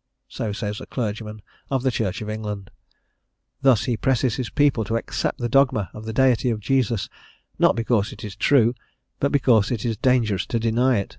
[0.28, 2.70] _"So says a clergyman of the Church of England.
[3.60, 7.10] Thus he presses his people to accept the dogma of the Deity of Jesus,
[7.58, 8.74] not because it is true,
[9.18, 11.18] but because it is dangerous to deny it.